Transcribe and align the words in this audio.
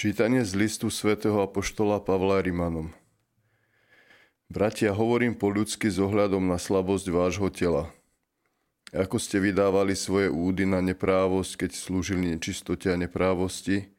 Čítanie 0.00 0.40
z 0.48 0.56
listu 0.56 0.88
svätého 0.88 1.44
Apoštola 1.44 2.00
Pavla 2.00 2.40
Rimanom. 2.40 2.88
Bratia, 4.48 4.96
hovorím 4.96 5.36
po 5.36 5.52
ľudsky 5.52 5.92
s 5.92 6.00
ohľadom 6.00 6.40
na 6.48 6.56
slabosť 6.56 7.12
vášho 7.12 7.52
tela. 7.52 7.92
Ako 8.96 9.20
ste 9.20 9.44
vydávali 9.44 9.92
svoje 9.92 10.32
údy 10.32 10.64
na 10.64 10.80
neprávosť, 10.80 11.52
keď 11.68 11.70
slúžili 11.76 12.32
nečistote 12.32 12.88
a 12.88 12.96
neprávosti, 12.96 13.92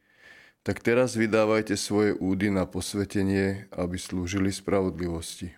tak 0.65 0.81
teraz 0.81 1.13
vydávajte 1.13 1.77
svoje 1.77 2.17
údy 2.17 2.49
na 2.49 2.65
posvetenie, 2.65 3.69
aby 3.69 4.01
slúžili 4.01 4.49
spravodlivosti. 4.49 5.53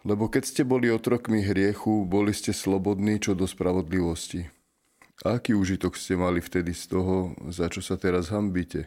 Lebo 0.00 0.32
keď 0.32 0.48
ste 0.48 0.62
boli 0.64 0.88
otrokmi 0.88 1.44
hriechu, 1.44 2.08
boli 2.08 2.32
ste 2.32 2.56
slobodní 2.56 3.20
čo 3.20 3.36
do 3.36 3.44
spravodlivosti– 3.44 4.48
Aký 5.26 5.50
užitok 5.50 5.98
ste 5.98 6.14
mali 6.14 6.38
vtedy 6.38 6.70
z 6.70 6.94
toho, 6.94 7.34
za 7.50 7.66
čo 7.66 7.82
sa 7.82 7.98
teraz 7.98 8.30
hambíte? 8.30 8.86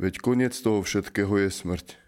Veď 0.00 0.16
koniec 0.24 0.56
toho 0.56 0.80
všetkého 0.80 1.36
je 1.36 1.52
smrť. 1.52 2.00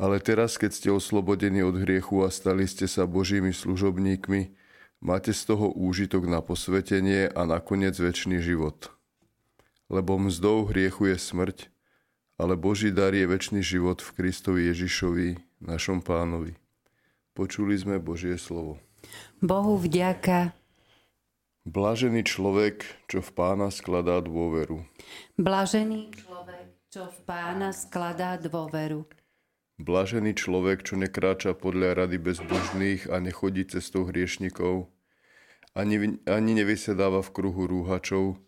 Ale 0.00 0.18
teraz, 0.18 0.58
keď 0.58 0.70
ste 0.74 0.88
oslobodení 0.90 1.62
od 1.62 1.78
hriechu 1.78 2.26
a 2.26 2.32
stali 2.34 2.66
ste 2.66 2.90
sa 2.90 3.06
Božími 3.06 3.54
služobníkmi, 3.54 4.50
máte 4.98 5.30
z 5.30 5.54
toho 5.54 5.70
úžitok 5.70 6.26
na 6.26 6.42
posvetenie 6.42 7.30
a 7.30 7.46
nakoniec 7.46 7.94
väčší 7.94 8.42
život. 8.42 8.90
Lebo 9.86 10.18
mzdou 10.18 10.66
hriechu 10.66 11.14
je 11.14 11.16
smrť, 11.20 11.58
ale 12.40 12.58
Boží 12.58 12.90
dar 12.90 13.14
je 13.14 13.28
väčší 13.28 13.62
život 13.62 14.02
v 14.02 14.10
Kristovi 14.18 14.66
Ježišovi, 14.72 15.62
našom 15.62 16.02
pánovi. 16.02 16.58
Počuli 17.38 17.78
sme 17.78 18.02
Božie 18.02 18.34
slovo. 18.34 18.82
Bohu 19.38 19.78
vďaka. 19.78 20.59
Blažený 21.68 22.24
človek, 22.24 22.88
čo 23.04 23.20
v 23.20 23.30
pána 23.36 23.68
skladá 23.68 24.24
dôveru. 24.24 24.80
Blažený 25.36 26.08
človek, 26.08 26.72
čo 26.88 27.12
v 27.12 27.18
pána 27.28 27.76
skladá 27.76 28.40
dôveru. 28.40 29.04
Blažený 29.76 30.40
človek, 30.40 30.88
čo 30.88 30.96
nekráča 30.96 31.52
podľa 31.52 32.00
rady 32.00 32.16
bezbožných 32.16 33.12
a 33.12 33.20
nechodí 33.20 33.68
cestou 33.68 34.08
hriešnikov, 34.08 34.88
ani, 35.76 36.16
ani 36.24 36.50
nevysedáva 36.56 37.20
v 37.20 37.28
kruhu 37.28 37.68
rúhačov, 37.68 38.40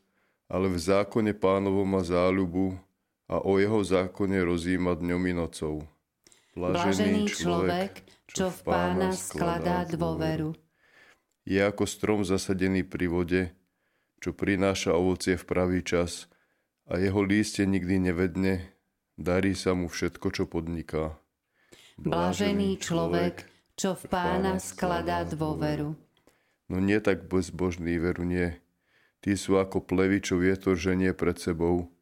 ale 0.49 0.73
v 0.73 0.81
zákone 0.81 1.37
pánovom 1.37 1.85
má 1.85 2.01
záľubu 2.01 2.81
a 3.29 3.45
o 3.45 3.61
jeho 3.61 3.85
zákone 3.85 4.41
rozíma 4.41 4.97
dňom 4.97 5.23
i 5.29 5.35
nocou. 5.37 5.85
Blažený 6.57 7.29
človek, 7.29 8.09
čo 8.25 8.49
v 8.49 8.59
pána 8.65 9.13
skladá 9.13 9.85
dôveru. 9.85 10.57
Je 11.43 11.59
ako 11.59 11.85
strom 11.87 12.21
zasadený 12.23 12.87
pri 12.87 13.07
vode, 13.11 13.43
čo 14.23 14.31
prináša 14.31 14.95
ovocie 14.95 15.35
v 15.35 15.45
pravý 15.45 15.81
čas 15.83 16.31
a 16.87 16.99
jeho 16.99 17.23
lístie 17.23 17.67
nikdy 17.67 18.11
nevedne, 18.11 18.71
darí 19.19 19.59
sa 19.59 19.75
mu 19.75 19.91
všetko, 19.91 20.27
čo 20.31 20.45
podniká. 20.47 21.19
Blážený 21.99 22.79
človek, 22.79 23.47
čo 23.75 23.99
v 23.99 24.05
pána 24.11 24.63
skladá 24.63 25.27
dôveru. 25.27 25.95
No 26.73 26.77
nie 26.81 26.99
tak 27.05 27.29
bezbožný, 27.29 28.01
veru 28.01 28.25
nie. 28.25 28.57
Tí 29.23 29.37
sú 29.37 29.61
ako 29.61 29.85
plevy, 29.85 30.25
čo 30.25 30.41
vietor 30.41 30.75
ženie 30.75 31.13
pred 31.15 31.37
sebou. 31.37 31.93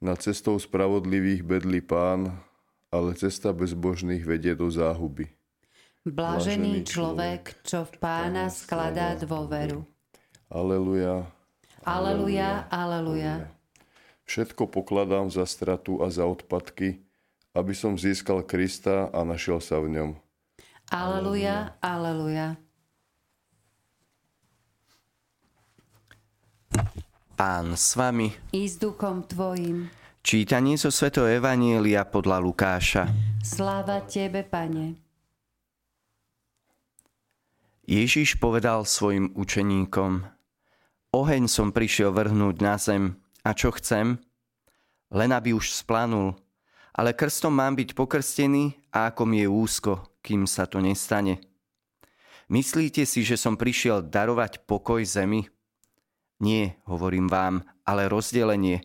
Na 0.00 0.16
cestou 0.16 0.58
spravodlivých 0.58 1.44
bedli 1.44 1.84
pán, 1.84 2.42
ale 2.90 3.12
cesta 3.12 3.52
bezbožných 3.52 4.24
vedie 4.24 4.56
do 4.56 4.72
záhuby. 4.72 5.35
Blažený 6.06 6.86
človek, 6.86 7.66
čo 7.66 7.82
v 7.82 7.98
pána 7.98 8.46
skladá 8.46 9.18
dôveru. 9.18 9.82
Aleluja. 10.46 11.26
Aleluja, 11.82 12.70
aleluja. 12.70 13.50
Všetko 14.22 14.70
pokladám 14.70 15.34
za 15.34 15.42
stratu 15.50 15.98
a 15.98 16.06
za 16.06 16.22
odpadky, 16.22 17.02
aby 17.58 17.74
som 17.74 17.98
získal 17.98 18.46
Krista 18.46 19.10
a 19.10 19.26
našiel 19.26 19.58
sa 19.58 19.82
v 19.82 19.98
ňom. 19.98 20.10
Aleluja, 20.94 21.74
aleluja. 21.82 22.54
Pán 27.34 27.74
s 27.74 27.98
vami. 27.98 28.30
I 28.54 28.62
s 28.62 28.78
duchom 28.78 29.26
tvojim. 29.26 29.90
Čítanie 30.22 30.78
zo 30.78 30.94
Sv. 30.94 31.10
Evanielia 31.18 32.06
podľa 32.06 32.38
Lukáša. 32.38 33.10
Sláva 33.42 34.06
tebe, 34.06 34.46
Pane. 34.46 35.05
Ježiš 37.86 38.42
povedal 38.42 38.82
svojim 38.82 39.30
učeníkom, 39.38 40.26
oheň 41.14 41.46
som 41.46 41.70
prišiel 41.70 42.10
vrhnúť 42.10 42.56
na 42.58 42.74
zem 42.82 43.14
a 43.46 43.54
čo 43.54 43.70
chcem? 43.70 44.18
Len 45.14 45.30
aby 45.30 45.54
už 45.54 45.70
splanul, 45.70 46.34
ale 46.98 47.14
krstom 47.14 47.54
mám 47.54 47.78
byť 47.78 47.94
pokrstený 47.94 48.90
a 48.90 49.14
ako 49.14 49.22
mi 49.30 49.38
je 49.38 49.46
úzko, 49.46 50.18
kým 50.18 50.50
sa 50.50 50.66
to 50.66 50.82
nestane. 50.82 51.38
Myslíte 52.50 53.06
si, 53.06 53.22
že 53.22 53.38
som 53.38 53.54
prišiel 53.54 54.02
darovať 54.02 54.66
pokoj 54.66 55.06
zemi? 55.06 55.46
Nie, 56.42 56.82
hovorím 56.90 57.30
vám, 57.30 57.62
ale 57.86 58.10
rozdelenie. 58.10 58.82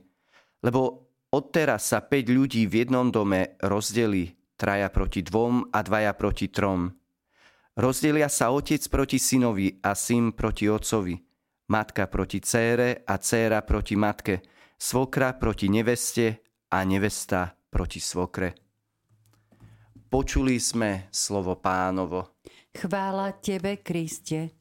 Lebo 0.61 1.09
odteraz 1.34 1.90
sa 1.90 2.06
5 2.06 2.29
ľudí 2.29 2.69
v 2.69 2.85
jednom 2.85 3.09
dome 3.09 3.57
rozdeli, 3.66 4.38
traja 4.61 4.94
proti 4.94 5.25
dvom 5.25 5.73
a 5.73 5.81
dvaja 5.81 6.13
proti 6.13 6.53
trom. 6.53 7.00
Rozdelia 7.71 8.27
sa 8.27 8.51
otec 8.51 8.83
proti 8.91 9.15
synovi 9.15 9.79
a 9.79 9.95
syn 9.95 10.35
proti 10.35 10.67
otcovi, 10.67 11.15
matka 11.71 12.07
proti 12.11 12.43
cére 12.43 13.07
a 13.07 13.15
céra 13.15 13.63
proti 13.63 13.95
matke, 13.95 14.43
svokra 14.75 15.31
proti 15.39 15.71
neveste 15.71 16.43
a 16.67 16.83
nevesta 16.83 17.55
proti 17.71 18.03
svokre. 18.03 18.55
Počuli 20.11 20.59
sme 20.59 21.07
slovo 21.15 21.55
pánovo. 21.63 22.43
Chvála 22.75 23.39
tebe, 23.39 23.79
Kriste. 23.79 24.60